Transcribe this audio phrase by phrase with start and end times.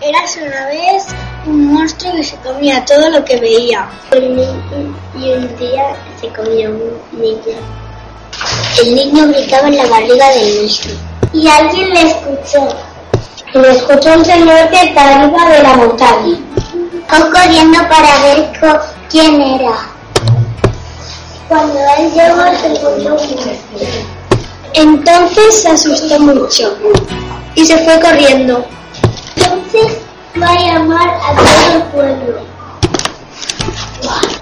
[0.00, 1.06] Eras una vez
[1.46, 3.88] un monstruo que se comía todo lo que veía.
[4.12, 7.56] Y un día se comió un niño.
[8.82, 10.96] El niño gritaba en la barriga del monstruo.
[11.32, 12.68] Y alguien le escuchó.
[13.54, 16.38] Lo escuchó un señor que está arriba de la montaña.
[17.06, 18.50] Fue corriendo para ver
[19.08, 19.90] quién era.
[21.48, 23.54] Cuando él llegó se encontró un monstruo.
[24.74, 26.76] Entonces se asustó mucho
[27.54, 28.64] y se fue corriendo.
[29.74, 32.38] Fue a llamar a todo el pueblo.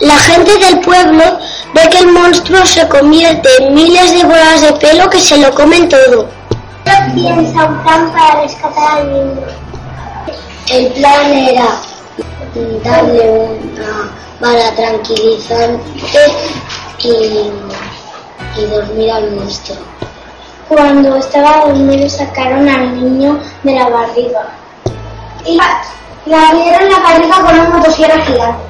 [0.00, 1.22] La gente del pueblo
[1.72, 5.54] ve que el monstruo se convierte en miles de bolas de pelo que se lo
[5.54, 6.28] comen todo.
[7.14, 9.46] piensa un plan para rescatar al niño.
[10.68, 11.80] El plan era
[12.84, 15.82] darle una bala tranquilizante
[16.98, 17.08] y,
[18.60, 19.78] y dormir al monstruo.
[20.68, 24.58] Cuando estaba dormido sacaron al niño de la barriga
[25.46, 25.58] y
[26.26, 28.62] le abrieron la barriga con una motosierra gigante.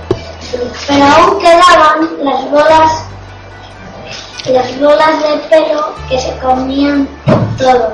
[0.86, 3.04] Pero aún quedaban las bolas,
[4.46, 7.08] las bolas de pelo que se comían
[7.58, 7.92] todo.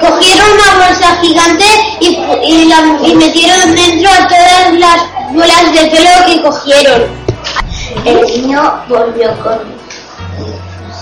[0.00, 1.64] Cogieron una bolsa gigante
[2.00, 7.24] y, y, la, y metieron dentro a todas las bolas de pelo que cogieron.
[8.04, 9.58] El niño volvió con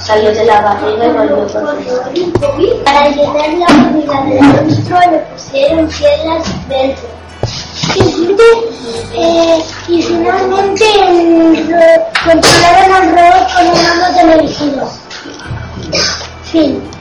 [0.05, 2.85] Salió de la barriga y volvió por.
[2.85, 7.09] Para llenar la barriga del monstruo le pusieron piedras dentro.
[7.95, 8.37] Y
[9.15, 14.89] eh, finalmente eh, controlaron al robot con un mando telegiro.
[16.45, 16.92] Fin.